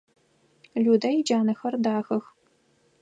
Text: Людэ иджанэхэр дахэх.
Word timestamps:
Людэ 0.83 1.09
иджанэхэр 1.19 1.75
дахэх. 1.83 2.25